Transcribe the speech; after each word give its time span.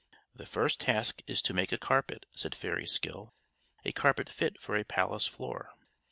"The 0.33 0.47
first 0.47 0.79
task 0.79 1.21
is 1.27 1.43
to 1.43 1.53
make 1.53 1.71
a 1.71 1.77
carpet," 1.77 2.25
said 2.33 2.55
Fairy 2.55 2.87
Skill, 2.87 3.35
"a 3.85 3.91
carpet 3.91 4.29
fit 4.31 4.59
for 4.59 4.75
a 4.75 4.83
palace 4.83 5.27
floor." 5.27 5.73